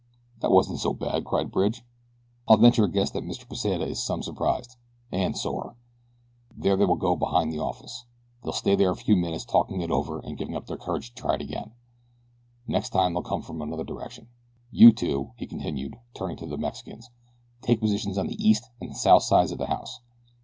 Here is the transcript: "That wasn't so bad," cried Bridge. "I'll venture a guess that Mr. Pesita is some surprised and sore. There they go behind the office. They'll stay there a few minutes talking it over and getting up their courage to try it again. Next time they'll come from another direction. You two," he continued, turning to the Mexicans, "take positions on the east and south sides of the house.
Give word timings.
"That 0.39 0.49
wasn't 0.49 0.79
so 0.79 0.93
bad," 0.95 1.25
cried 1.25 1.51
Bridge. 1.51 1.83
"I'll 2.47 2.57
venture 2.57 2.85
a 2.85 2.89
guess 2.91 3.11
that 3.11 3.23
Mr. 3.23 3.47
Pesita 3.47 3.85
is 3.85 4.01
some 4.03 4.23
surprised 4.23 4.77
and 5.11 5.37
sore. 5.37 5.75
There 6.57 6.75
they 6.75 6.87
go 6.87 7.15
behind 7.15 7.53
the 7.53 7.59
office. 7.61 8.05
They'll 8.43 8.51
stay 8.51 8.75
there 8.75 8.89
a 8.89 8.95
few 8.95 9.15
minutes 9.15 9.45
talking 9.45 9.81
it 9.81 9.91
over 9.91 10.17
and 10.19 10.39
getting 10.39 10.55
up 10.55 10.65
their 10.65 10.75
courage 10.77 11.09
to 11.13 11.21
try 11.21 11.35
it 11.35 11.41
again. 11.41 11.73
Next 12.67 12.89
time 12.89 13.13
they'll 13.13 13.21
come 13.21 13.43
from 13.43 13.61
another 13.61 13.83
direction. 13.83 14.27
You 14.71 14.91
two," 14.91 15.33
he 15.37 15.45
continued, 15.45 15.97
turning 16.15 16.37
to 16.37 16.47
the 16.47 16.57
Mexicans, 16.57 17.11
"take 17.61 17.79
positions 17.79 18.17
on 18.17 18.25
the 18.25 18.43
east 18.43 18.71
and 18.79 18.97
south 18.97 19.21
sides 19.21 19.51
of 19.51 19.59
the 19.59 19.67
house. 19.67 19.99